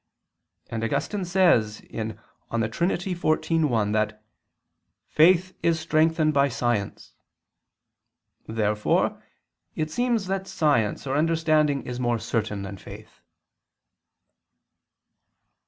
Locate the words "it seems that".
9.75-10.47